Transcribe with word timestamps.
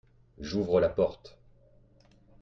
J'ouvre 0.39 0.79
la 0.81 0.89
porte. 0.89 1.37